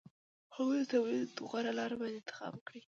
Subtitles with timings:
[0.55, 2.81] هغوی د تولید غوره لار باید انتخاب کړي